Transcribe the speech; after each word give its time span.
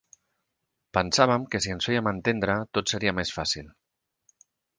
Pensàvem 0.97 1.45
que 1.51 1.61
si 1.65 1.73
ens 1.75 1.89
fèiem 1.89 2.09
entendre 2.13 2.57
tot 2.79 2.95
seria 2.95 3.15
més 3.21 3.35
fàcil. 3.37 3.71